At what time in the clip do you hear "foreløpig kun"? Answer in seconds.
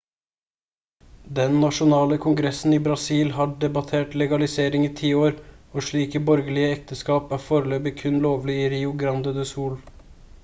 7.49-8.17